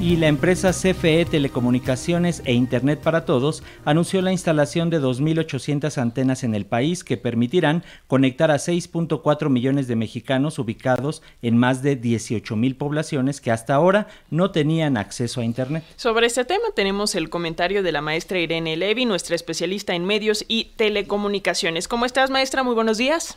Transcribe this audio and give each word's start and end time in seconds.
Y 0.00 0.16
la 0.16 0.28
empresa 0.28 0.70
CFE 0.70 1.24
Telecomunicaciones 1.24 2.42
e 2.44 2.52
Internet 2.52 3.00
para 3.02 3.24
Todos 3.24 3.64
anunció 3.84 4.22
la 4.22 4.30
instalación 4.30 4.90
de 4.90 5.00
2.800 5.00 5.98
antenas 5.98 6.44
en 6.44 6.54
el 6.54 6.66
país 6.66 7.02
que 7.02 7.16
permitirán 7.16 7.82
conectar 8.06 8.52
a 8.52 8.56
6.4 8.56 9.48
millones 9.48 9.88
de 9.88 9.96
mexicanos 9.96 10.60
ubicados 10.60 11.22
en 11.42 11.58
más 11.58 11.82
de 11.82 12.00
18.000 12.00 12.78
poblaciones 12.78 13.40
que 13.40 13.50
hasta 13.50 13.74
ahora 13.74 14.06
no 14.30 14.52
tenían 14.52 14.96
acceso 14.96 15.40
a 15.40 15.44
Internet. 15.44 15.82
Sobre 15.96 16.26
este 16.26 16.44
tema 16.44 16.66
tenemos 16.76 17.16
el 17.16 17.28
comentario 17.28 17.82
de 17.82 17.90
la 17.90 18.00
maestra 18.00 18.38
Irene 18.38 18.76
Levy, 18.76 19.04
nuestra 19.04 19.34
especialista 19.34 19.94
en 19.94 20.04
medios 20.04 20.44
y 20.46 20.72
telecomunicaciones. 20.76 21.88
¿Cómo 21.88 22.06
estás, 22.06 22.30
maestra? 22.30 22.62
Muy 22.62 22.76
buenos 22.76 22.98
días. 22.98 23.36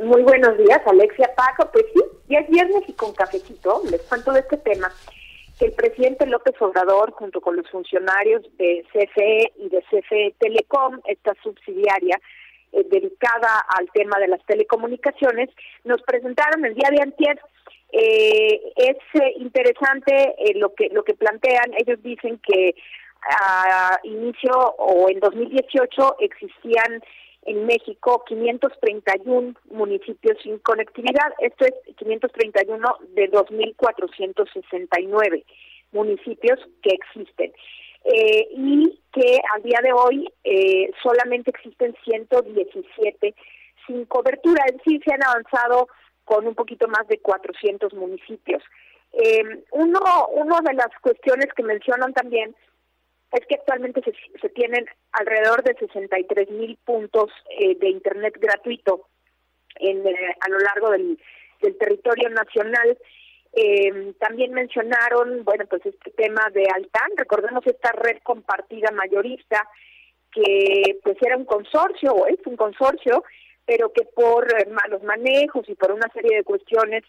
Muy 0.00 0.22
buenos 0.22 0.56
días, 0.56 0.80
Alexia 0.86 1.28
Paco. 1.34 1.68
Pues 1.72 1.84
sí, 1.92 2.00
ya 2.28 2.38
es 2.38 2.48
viernes 2.48 2.84
y 2.86 2.92
con 2.92 3.12
cafecito 3.12 3.82
les 3.90 4.00
cuento 4.02 4.30
de 4.30 4.40
este 4.40 4.56
tema 4.58 4.92
que 5.58 5.66
el 5.66 5.72
presidente 5.72 6.26
López 6.26 6.54
Obrador, 6.60 7.12
junto 7.12 7.40
con 7.40 7.56
los 7.56 7.68
funcionarios 7.70 8.42
de 8.56 8.84
CFE 8.92 9.52
y 9.56 9.68
de 9.68 9.82
CFE 9.90 10.34
Telecom, 10.38 11.00
esta 11.06 11.34
subsidiaria 11.42 12.18
eh, 12.72 12.84
dedicada 12.90 13.64
al 13.76 13.90
tema 13.92 14.18
de 14.18 14.28
las 14.28 14.44
telecomunicaciones, 14.46 15.50
nos 15.84 16.00
presentaron 16.02 16.64
el 16.64 16.74
día 16.74 16.90
de 16.90 17.02
antier. 17.02 17.40
Eh, 17.90 18.72
es 18.76 18.96
eh, 19.14 19.32
interesante 19.38 20.34
lo 20.54 20.74
que 20.74 20.88
lo 20.90 21.02
que 21.02 21.14
plantean. 21.14 21.72
Ellos 21.78 22.02
dicen 22.02 22.38
que 22.38 22.74
a 23.22 23.98
inicio 24.04 24.52
o 24.78 25.08
en 25.10 25.18
2018 25.18 26.16
existían 26.20 27.02
en 27.48 27.66
México 27.66 28.22
531 28.26 29.54
municipios 29.70 30.36
sin 30.42 30.58
conectividad. 30.58 31.32
Esto 31.38 31.64
es 31.64 31.72
531 31.96 32.98
de 33.14 33.30
2.469 33.30 35.44
municipios 35.92 36.60
que 36.82 36.90
existen. 36.90 37.54
Eh, 38.04 38.48
y 38.52 39.00
que 39.12 39.40
al 39.54 39.62
día 39.62 39.80
de 39.82 39.92
hoy 39.92 40.32
eh, 40.44 40.90
solamente 41.02 41.50
existen 41.50 41.96
117 42.04 43.34
sin 43.86 44.04
cobertura, 44.04 44.62
es 44.66 44.76
decir, 44.76 45.02
se 45.04 45.14
han 45.14 45.24
avanzado 45.24 45.88
con 46.24 46.46
un 46.46 46.54
poquito 46.54 46.86
más 46.88 47.08
de 47.08 47.18
400 47.18 47.92
municipios. 47.94 48.62
Eh, 49.12 49.64
uno, 49.72 50.00
uno 50.32 50.58
de 50.62 50.74
las 50.74 50.90
cuestiones 51.00 51.48
que 51.56 51.62
mencionan 51.62 52.12
también 52.12 52.54
es 53.32 53.46
que 53.46 53.56
actualmente 53.56 54.02
se, 54.40 54.48
tienen 54.50 54.86
alrededor 55.12 55.62
de 55.62 55.74
63 55.74 56.50
mil 56.50 56.78
puntos 56.84 57.30
eh, 57.58 57.76
de 57.76 57.90
Internet 57.90 58.36
gratuito 58.40 59.08
en, 59.76 60.06
eh, 60.06 60.36
a 60.40 60.48
lo 60.48 60.58
largo 60.58 60.90
del, 60.90 61.18
territorio 61.78 62.30
nacional. 62.30 62.96
Eh, 63.52 64.12
también 64.20 64.52
mencionaron, 64.52 65.44
bueno, 65.44 65.64
pues 65.68 65.84
este 65.84 66.10
tema 66.12 66.48
de 66.52 66.66
Altán, 66.72 67.10
recordemos 67.16 67.66
esta 67.66 67.90
red 67.92 68.18
compartida 68.22 68.92
mayorista 68.92 69.68
que 70.30 70.98
pues 71.02 71.16
era 71.20 71.36
un 71.36 71.46
consorcio 71.46 72.12
o 72.12 72.26
es 72.26 72.38
un 72.46 72.56
consorcio, 72.56 73.24
pero 73.66 73.92
que 73.92 74.04
por 74.04 74.46
malos 74.68 75.02
manejos 75.02 75.68
y 75.68 75.74
por 75.74 75.90
una 75.90 76.08
serie 76.12 76.36
de 76.36 76.44
cuestiones 76.44 77.02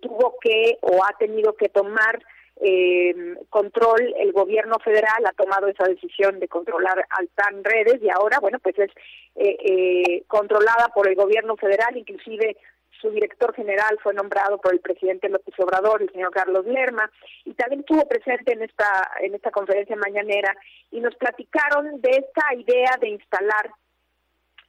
tuvo 0.00 0.36
que 0.40 0.76
o 0.82 1.02
ha 1.04 1.16
tenido 1.16 1.54
que 1.54 1.68
tomar 1.68 2.20
eh, 2.62 3.14
control, 3.48 4.14
el 4.18 4.32
gobierno 4.32 4.78
federal 4.80 5.24
ha 5.24 5.32
tomado 5.32 5.68
esa 5.68 5.88
decisión 5.88 6.38
de 6.38 6.48
controlar 6.48 7.06
Altan 7.08 7.64
Redes 7.64 8.02
y 8.02 8.10
ahora, 8.10 8.38
bueno, 8.38 8.58
pues 8.58 8.78
es 8.78 8.90
eh, 9.36 9.56
eh, 9.64 10.24
controlada 10.26 10.88
por 10.94 11.08
el 11.08 11.14
gobierno 11.14 11.56
federal, 11.56 11.96
inclusive 11.96 12.58
su 13.00 13.08
director 13.10 13.54
general 13.54 13.98
fue 14.02 14.12
nombrado 14.12 14.58
por 14.58 14.74
el 14.74 14.80
presidente 14.80 15.30
López 15.30 15.54
Obrador, 15.58 16.02
el 16.02 16.12
señor 16.12 16.32
Carlos 16.32 16.66
Lerma, 16.66 17.10
y 17.46 17.54
también 17.54 17.80
estuvo 17.80 18.06
presente 18.06 18.52
en 18.52 18.62
esta 18.62 19.10
en 19.20 19.34
esta 19.34 19.50
conferencia 19.50 19.96
mañanera 19.96 20.54
y 20.90 21.00
nos 21.00 21.16
platicaron 21.16 22.02
de 22.02 22.10
esta 22.10 22.54
idea 22.54 22.98
de 23.00 23.08
instalar 23.08 23.70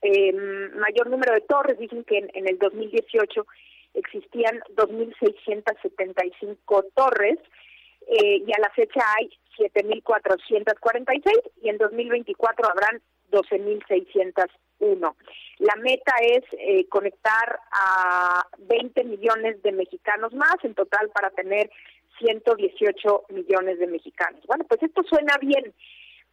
eh, 0.01 0.31
mayor 0.75 1.09
número 1.09 1.33
de 1.33 1.41
torres. 1.41 1.77
Dicen 1.77 2.05
que 2.05 2.19
en, 2.19 2.31
en 2.33 2.47
el 2.47 2.57
2018 2.57 3.45
existían 3.95 4.61
2.675 4.77 6.85
torres 6.95 7.37
eh, 8.07 8.43
y 8.45 8.51
a 8.51 8.59
la 8.59 8.69
fecha 8.71 9.01
hay 9.17 9.29
7.446 9.57 11.51
y 11.61 11.69
en 11.69 11.77
2024 11.77 12.69
habrán 12.69 13.01
12.601. 13.31 15.15
La 15.59 15.75
meta 15.75 16.13
es 16.21 16.43
eh, 16.53 16.87
conectar 16.89 17.59
a 17.71 18.45
20 18.57 19.03
millones 19.03 19.61
de 19.61 19.71
mexicanos 19.71 20.33
más, 20.33 20.55
en 20.63 20.73
total 20.73 21.09
para 21.09 21.29
tener 21.31 21.69
118 22.19 23.25
millones 23.29 23.79
de 23.79 23.87
mexicanos. 23.87 24.41
Bueno, 24.47 24.65
pues 24.67 24.81
esto 24.83 25.01
suena 25.03 25.37
bien, 25.39 25.73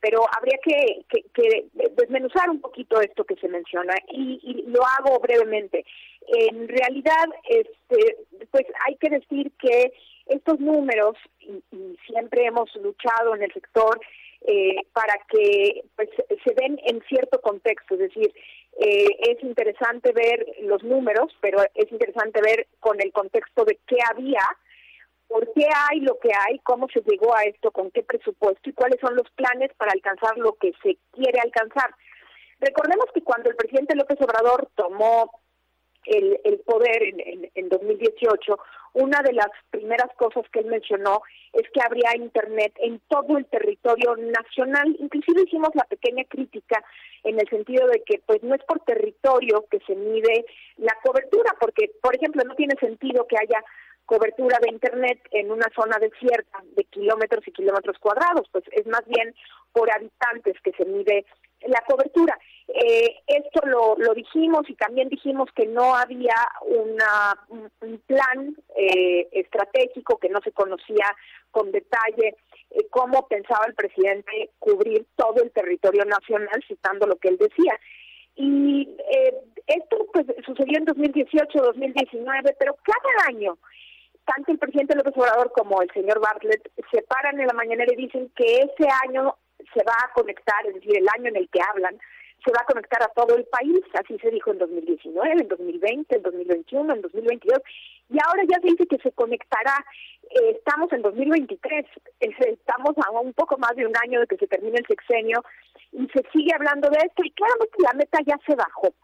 pero 0.01 0.23
habría 0.37 0.59
que, 0.63 1.05
que, 1.35 1.67
desmenuzar 1.97 2.51
un 2.51 2.61
poquito 2.61 3.01
esto 3.01 3.25
que 3.25 3.37
se 3.37 3.49
menciona 3.49 3.95
y, 4.09 4.41
y, 4.43 4.63
lo 4.71 4.81
hago 4.85 5.19
brevemente. 5.21 5.85
En 6.27 6.69
realidad, 6.69 7.27
este, 7.49 8.17
pues 8.51 8.65
hay 8.87 8.97
que 8.97 9.11
decir 9.11 9.51
que 9.59 9.93
estos 10.27 10.61
números, 10.61 11.17
y, 11.49 11.97
siempre 12.07 12.47
hemos 12.47 12.75
luchado 12.77 13.35
en 13.35 13.43
el 13.43 13.53
sector 13.53 14.01
eh, 14.43 14.77
para 14.93 15.15
que 15.29 15.83
pues, 15.97 16.09
se 16.45 16.55
den 16.55 16.79
en 16.85 17.03
cierto 17.09 17.41
contexto, 17.41 17.95
es 17.95 18.01
decir, 18.01 18.33
eh, 18.79 19.09
es 19.21 19.43
interesante 19.43 20.13
ver 20.13 20.47
los 20.61 20.83
números, 20.85 21.37
pero 21.41 21.59
es 21.75 21.91
interesante 21.91 22.41
ver 22.41 22.69
con 22.81 23.01
el 23.01 23.13
contexto 23.13 23.65
de 23.65 23.79
qué 23.87 23.97
había, 24.11 24.43
por 25.27 25.53
qué 25.53 25.67
hay 25.91 26.01
lo 26.01 26.19
que 26.19 26.31
hay, 26.33 26.61
cómo 26.61 26.89
se 26.89 27.03
llegó 27.03 27.35
a 27.35 27.43
esto, 27.43 27.71
con 27.73 27.91
qué 27.91 28.03
presupuesto 28.03 28.71
y 28.71 28.73
cuáles 28.73 29.01
son 29.01 29.17
los 29.17 29.29
planes 29.31 29.73
para 29.77 29.93
alcanzar 29.93 30.39
lo 30.39 30.55
que 30.55 30.73
se 30.83 30.97
quiere 31.13 31.41
alcanzar. 31.41 31.91
Recordemos 32.61 33.07
que 33.13 33.23
cuando 33.23 33.51
el 33.51 33.57
presidente 33.57 33.95
López 33.95 34.19
Obrador 34.21 34.69
tomó 34.75 35.31
el, 36.09 36.41
el 36.45 36.59
poder 36.61 37.03
en, 37.03 37.51
en, 37.55 37.69
2018, 37.69 38.59
una 38.95 39.21
de 39.23 39.33
las 39.33 39.49
primeras 39.71 40.09
cosas 40.17 40.45
que 40.51 40.61
él 40.61 40.67
mencionó 40.67 41.23
es 41.53 41.69
que 41.71 41.81
habría 41.81 42.17
Internet 42.17 42.73
en 42.79 43.01
todo 43.09 43.37
el 43.37 43.47
territorio 43.47 44.17
nacional. 44.17 44.97
Inclusive 44.99 45.43
hicimos 45.43 45.71
la 45.75 45.85
pequeña 45.85 46.25
crítica 46.25 46.83
en 47.25 47.39
el 47.39 47.49
sentido 47.49 47.87
de 47.89 48.03
que 48.05 48.21
pues 48.27 48.43
no 48.43 48.55
es 48.55 48.65
por 48.65 48.81
territorio 48.81 49.67
que 49.71 49.81
se 49.87 49.95
mide 49.95 50.47
la 50.79 50.97
cobertura, 51.05 51.55
porque 51.61 51.91
por 52.03 52.17
ejemplo 52.17 52.43
no 52.45 52.55
tiene 52.55 52.75
sentido 52.81 53.27
que 53.27 53.37
haya 53.37 53.63
cobertura 54.07 54.59
de 54.63 54.71
Internet 54.71 55.21
en 55.33 55.51
una 55.51 55.67
zona 55.75 55.99
desierta 55.99 56.59
de 56.75 56.85
kilómetros 56.85 57.47
y 57.47 57.53
kilómetros 57.53 57.99
cuadrados, 57.99 58.49
pues 58.51 58.65
es 58.73 58.87
más 58.87 59.05
bien 59.07 59.35
por 59.73 59.93
habitantes 59.93 60.57
que 60.65 60.73
se 60.73 60.87
mide 60.87 61.27
la 61.67 61.83
cobertura. 61.87 62.39
Eh, 62.69 63.17
esto 63.27 63.67
lo, 63.67 63.97
lo 63.97 64.13
dijimos 64.13 64.69
y 64.69 64.75
también 64.75 65.09
dijimos 65.09 65.49
que 65.55 65.67
no 65.67 65.97
había 65.97 66.35
una, 66.67 67.35
un 67.81 67.99
plan 68.07 68.55
eh, 68.77 69.27
estratégico, 69.33 70.19
que 70.19 70.29
no 70.29 70.41
se 70.45 70.53
conocía 70.53 71.07
con 71.51 71.73
detalle 71.73 72.37
eh, 72.71 72.87
cómo 72.91 73.27
pensaba 73.27 73.65
el 73.67 73.75
presidente 73.75 74.51
cubrir 74.59 75.07
todo 75.17 75.43
el 75.43 75.51
territorio 75.51 76.05
nacional, 76.05 76.63
citando 76.69 77.07
lo 77.07 77.17
que 77.17 77.29
él 77.29 77.39
decía. 77.39 77.79
Y 78.37 78.97
eh, 79.11 79.35
esto 79.67 80.07
pues 80.13 80.27
sucedió 80.45 80.79
en 80.79 80.85
2018, 80.85 81.59
2019, 81.59 82.55
pero 82.59 82.77
cada 82.83 83.29
año 83.29 83.59
tanto 84.25 84.53
el 84.53 84.59
presidente 84.59 84.95
López 84.95 85.15
Obrador 85.17 85.51
como 85.53 85.81
el 85.81 85.91
señor 85.93 86.21
Bartlett 86.21 86.71
se 86.93 87.03
paran 87.03 87.41
en 87.41 87.47
la 87.47 87.55
mañanera 87.55 87.91
y 87.95 87.97
dicen 87.97 88.31
que 88.37 88.57
ese 88.59 88.87
año 89.09 89.37
se 89.73 89.83
va 89.85 89.95
a 90.05 90.13
conectar, 90.13 90.67
es 90.67 90.75
decir, 90.75 90.99
el 90.99 91.07
año 91.17 91.31
en 91.31 91.37
el 91.37 91.49
que 91.49 91.61
hablan, 91.63 91.99
se 92.45 92.53
va 92.53 92.61
a 92.63 92.67
conectar 92.67 93.03
a 93.03 93.09
todo 93.09 93.37
el 93.37 93.45
país, 93.45 93.81
así 93.95 94.19
se 94.19 94.31
dijo 94.31 94.53
en 94.53 94.59
2019, 94.59 95.43
en 95.43 95.49
2020, 95.49 96.17
en 96.17 96.23
2021, 96.23 96.95
en 96.95 97.03
2022, 97.03 97.59
y 98.11 98.19
ahora 98.25 98.43
ya 98.49 98.61
se 98.61 98.69
dice 98.69 98.87
que 98.87 98.99
se 98.99 99.13
conectará, 99.13 99.85
eh, 100.31 100.57
estamos 100.57 100.93
en 100.93 101.03
2023, 101.03 101.87
estamos 102.21 102.95
a 103.05 103.11
un 103.11 103.33
poco 103.33 103.59
más 103.59 103.75
de 103.77 103.87
un 103.87 103.95
año 104.05 104.21
de 104.21 104.27
que 104.27 104.37
se 104.37 104.47
termine 104.47 104.79
el 104.79 104.87
sexenio, 104.87 105.43
y 105.93 106.07
se 106.09 106.23
sigue 106.33 106.55
hablando 106.55 106.89
de 106.91 106.99
esto, 106.99 107.23
y 107.25 107.31
claramente 107.33 107.77
la 107.79 107.93
meta 107.95 108.19
ya 108.27 108.39
se 108.47 108.55
bajó. 108.55 108.95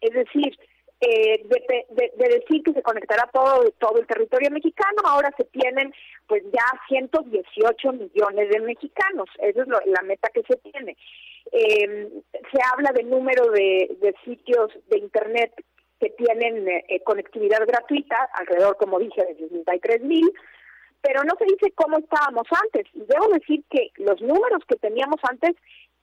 Es 0.00 0.12
decir, 0.12 0.56
eh, 1.00 1.44
de, 1.44 2.28
decir 2.28 2.62
que 2.62 2.72
se 2.72 2.82
conectará 2.82 3.28
todo 3.30 3.70
todo 3.78 3.98
el 3.98 4.06
territorio 4.06 4.50
mexicano, 4.50 5.02
ahora 5.04 5.30
se 5.36 5.44
tienen 5.44 5.92
pues 6.26 6.42
ya 6.44 6.64
118 6.88 7.92
millones 7.92 8.48
de 8.48 8.60
mexicanos, 8.60 9.28
esa 9.38 9.62
es 9.62 9.68
la 9.68 10.02
meta 10.02 10.30
que 10.30 10.42
se 10.42 10.56
tiene. 10.56 10.96
Eh, 11.52 12.08
se 12.56 12.62
habla 12.72 12.90
del 12.92 13.10
número 13.10 13.50
de, 13.50 14.14
sitios 14.24 14.70
de 14.88 14.98
internet 14.98 15.52
que 16.00 16.10
tienen 16.10 16.66
eh, 16.68 17.00
conectividad 17.04 17.60
gratuita, 17.66 18.28
alrededor, 18.34 18.76
como 18.76 18.98
dije, 18.98 19.24
de 19.24 19.36
63 19.36 20.02
mil, 20.02 20.30
pero 21.02 21.22
no 21.24 21.34
se 21.38 21.44
dice 21.44 21.72
cómo 21.74 21.98
estábamos 21.98 22.46
antes. 22.64 22.86
Y 22.94 23.00
debo 23.00 23.28
decir 23.28 23.62
que 23.70 23.90
los 23.96 24.20
números 24.22 24.62
que 24.66 24.76
teníamos 24.76 25.20
antes 25.28 25.54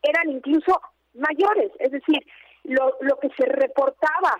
eran 0.03 0.29
incluso 0.29 0.79
mayores, 1.13 1.71
es 1.79 1.91
decir, 1.91 2.25
lo, 2.63 2.97
lo 3.01 3.19
que 3.19 3.29
se 3.37 3.45
reportaba 3.45 4.35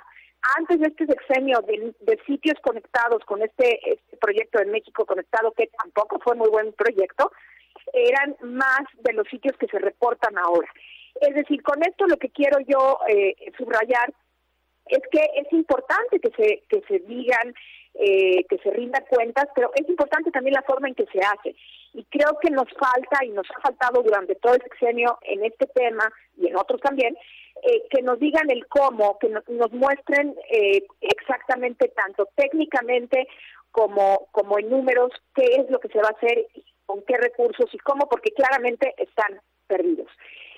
antes 0.57 0.79
de 0.79 0.87
este 0.87 1.05
sexenio 1.05 1.61
de, 1.61 1.93
de 2.01 2.19
sitios 2.25 2.59
conectados 2.61 3.23
con 3.25 3.41
este, 3.41 3.79
este 3.89 4.17
proyecto 4.17 4.59
de 4.59 4.65
México 4.65 5.05
Conectado, 5.05 5.51
que 5.51 5.67
tampoco 5.77 6.19
fue 6.19 6.35
muy 6.35 6.49
buen 6.49 6.73
proyecto, 6.73 7.31
eran 7.93 8.35
más 8.41 8.81
de 8.99 9.13
los 9.13 9.27
sitios 9.29 9.57
que 9.57 9.67
se 9.67 9.79
reportan 9.79 10.37
ahora. 10.37 10.67
Es 11.21 11.35
decir, 11.35 11.61
con 11.63 11.81
esto 11.83 12.05
lo 12.07 12.17
que 12.17 12.29
quiero 12.29 12.59
yo 12.59 12.99
eh, 13.07 13.35
subrayar 13.57 14.13
es 14.87 15.01
que 15.11 15.21
es 15.35 15.51
importante 15.53 16.19
que 16.19 16.31
se 16.31 16.63
que 16.67 16.81
se 16.87 16.99
digan 16.99 17.53
eh, 17.95 18.43
que 18.49 18.57
se 18.57 18.71
rindan 18.71 19.05
cuentas, 19.07 19.45
pero 19.53 19.71
es 19.75 19.87
importante 19.87 20.31
también 20.31 20.55
la 20.55 20.63
forma 20.63 20.87
en 20.87 20.95
que 20.95 21.05
se 21.13 21.19
hace. 21.19 21.55
Y 21.93 22.03
creo 22.05 22.39
que 22.41 22.49
nos 22.49 22.67
falta 22.73 23.23
y 23.23 23.29
nos 23.29 23.45
ha 23.51 23.61
faltado 23.61 24.01
durante 24.01 24.33
todo 24.33 24.55
el 24.55 24.63
sexenio 24.63 25.19
en 25.21 25.45
este 25.45 25.67
tema 25.67 26.11
y 26.35 26.47
en 26.47 26.55
otros 26.55 26.81
también, 26.81 27.15
eh, 27.61 27.83
que 27.91 28.01
nos 28.01 28.19
digan 28.19 28.49
el 28.49 28.65
cómo, 28.67 29.19
que 29.19 29.29
nos 29.29 29.71
muestren 29.73 30.35
eh, 30.49 30.83
exactamente 31.01 31.89
tanto 31.89 32.27
técnicamente 32.35 33.27
como, 33.69 34.27
como 34.31 34.57
en 34.57 34.71
números 34.71 35.11
qué 35.35 35.45
es 35.59 35.69
lo 35.69 35.79
que 35.79 35.89
se 35.89 35.99
va 35.99 36.07
a 36.07 36.17
hacer, 36.17 36.47
con 36.87 37.03
qué 37.03 37.15
recursos 37.17 37.71
y 37.71 37.77
cómo, 37.77 38.09
porque 38.09 38.31
claramente 38.31 38.95
están 38.97 39.39
perdidos. 39.67 40.09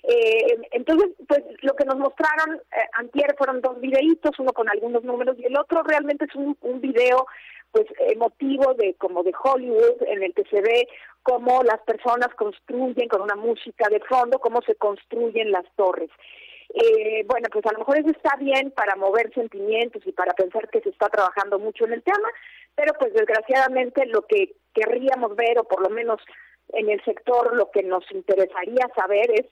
Eh, 0.07 0.57
entonces, 0.71 1.09
pues 1.27 1.41
lo 1.61 1.75
que 1.75 1.85
nos 1.85 1.97
mostraron 1.97 2.57
eh, 2.57 2.89
antier 2.93 3.35
fueron 3.37 3.61
dos 3.61 3.79
videitos, 3.79 4.37
uno 4.37 4.53
con 4.53 4.69
algunos 4.69 5.03
números 5.03 5.35
y 5.39 5.45
el 5.45 5.57
otro 5.57 5.81
realmente 5.83 6.25
es 6.25 6.35
un, 6.35 6.55
un 6.61 6.79
video 6.79 7.25
pues 7.71 7.87
emotivo 7.97 8.73
de 8.75 8.93
como 8.95 9.23
de 9.23 9.33
Hollywood 9.43 10.03
en 10.07 10.23
el 10.23 10.33
que 10.33 10.43
se 10.45 10.61
ve 10.61 10.87
cómo 11.23 11.63
las 11.63 11.81
personas 11.81 12.29
construyen 12.35 13.09
con 13.09 13.21
una 13.21 13.35
música 13.35 13.89
de 13.89 13.99
fondo, 14.01 14.39
cómo 14.39 14.61
se 14.61 14.75
construyen 14.75 15.51
las 15.51 15.65
torres. 15.75 16.09
Eh, 16.73 17.25
bueno, 17.27 17.47
pues 17.51 17.65
a 17.65 17.73
lo 17.73 17.79
mejor 17.79 17.97
eso 17.97 18.09
está 18.09 18.35
bien 18.37 18.71
para 18.71 18.95
mover 18.95 19.33
sentimientos 19.33 20.01
y 20.05 20.11
para 20.11 20.33
pensar 20.33 20.69
que 20.69 20.81
se 20.81 20.89
está 20.89 21.09
trabajando 21.09 21.57
mucho 21.59 21.85
en 21.85 21.93
el 21.93 22.03
tema, 22.03 22.29
pero 22.75 22.93
pues 22.99 23.13
desgraciadamente 23.13 24.05
lo 24.05 24.21
que 24.23 24.53
querríamos 24.73 25.35
ver, 25.35 25.59
o 25.59 25.63
por 25.63 25.81
lo 25.81 25.89
menos 25.89 26.21
en 26.73 26.89
el 26.89 27.03
sector 27.03 27.55
lo 27.55 27.71
que 27.71 27.83
nos 27.83 28.03
interesaría 28.11 28.87
saber 28.95 29.31
es 29.31 29.45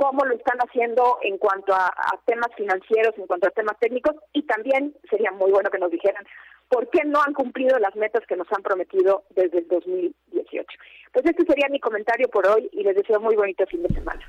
cómo 0.00 0.24
lo 0.24 0.34
están 0.34 0.56
haciendo 0.60 1.18
en 1.22 1.36
cuanto 1.36 1.74
a, 1.74 1.92
temas 2.24 2.48
financieros, 2.56 3.12
en 3.18 3.26
cuanto 3.26 3.48
a 3.48 3.50
temas 3.50 3.78
técnicos, 3.78 4.16
y 4.32 4.42
también 4.44 4.96
sería 5.10 5.30
muy 5.32 5.50
bueno 5.50 5.68
que 5.68 5.78
nos 5.78 5.90
dijeran 5.90 6.24
por 6.70 6.88
qué 6.88 7.04
no 7.04 7.20
han 7.22 7.34
cumplido 7.34 7.78
las 7.78 7.94
metas 7.96 8.22
que 8.26 8.34
nos 8.34 8.46
han 8.50 8.62
prometido 8.62 9.24
desde 9.36 9.58
el 9.58 9.68
2018. 9.68 10.66
Pues 11.12 11.26
este 11.26 11.44
sería 11.44 11.68
mi 11.68 11.80
comentario 11.80 12.28
por 12.28 12.46
hoy 12.46 12.70
y 12.72 12.82
les 12.82 12.96
deseo 12.96 13.20
muy 13.20 13.36
bonito 13.36 13.66
fin 13.66 13.82
de 13.82 13.90
semana. 13.90 14.22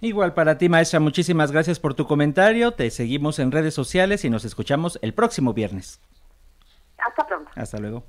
Igual 0.00 0.32
para 0.32 0.56
ti, 0.56 0.70
maestra, 0.70 0.98
muchísimas 0.98 1.52
gracias 1.52 1.78
por 1.78 1.92
tu 1.92 2.06
comentario. 2.06 2.72
Te 2.72 2.90
seguimos 2.90 3.38
en 3.38 3.52
redes 3.52 3.74
sociales 3.74 4.24
y 4.24 4.30
nos 4.30 4.46
escuchamos 4.46 4.98
el 5.02 5.12
próximo 5.12 5.52
viernes. 5.52 6.00
Hasta 6.96 7.26
pronto. 7.26 7.50
Hasta 7.54 7.78
luego. 7.78 8.04